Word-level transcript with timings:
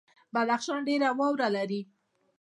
بدخشان 0.33 0.77
ډیره 0.89 1.07
واوره 1.19 1.47
لري 1.55 1.81